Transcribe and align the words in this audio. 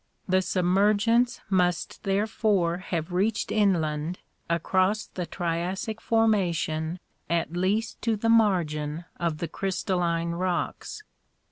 The 0.27 0.41
sub 0.41 0.65
mergence 0.65 1.41
must 1.51 2.01
therefore 2.05 2.77
have 2.79 3.11
reached 3.11 3.51
inland 3.51 4.17
across 4.49 5.05
the 5.05 5.27
Triassic 5.27 6.01
formation 6.01 6.99
at 7.29 7.53
least 7.53 8.01
to 8.01 8.15
the 8.15 8.27
margin 8.27 9.05
of 9.17 9.37
the 9.37 9.47
crystalline 9.47 10.31
rocks. 10.31 11.03